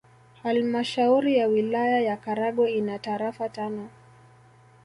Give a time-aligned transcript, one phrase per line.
[0.43, 3.89] Halmashauri ya Wilaya ya Karagwe ina tarafa tano